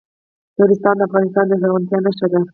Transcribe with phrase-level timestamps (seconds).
[0.57, 2.39] نورستان د افغانستان د زرغونتیا نښه ده.